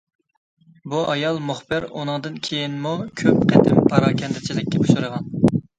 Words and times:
بۇ 0.93 1.01
ئايال 1.11 1.37
مۇخبىر 1.51 1.87
ئۇنىڭدىن 1.91 2.41
كېيىنمۇ 2.49 2.97
كۆپ 3.23 3.47
قېتىم 3.53 3.87
پاراكەندىچىلىككە 3.93 4.85
ئۇچرىغان. 4.85 5.33